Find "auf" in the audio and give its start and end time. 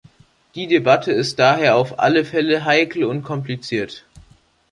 1.75-1.99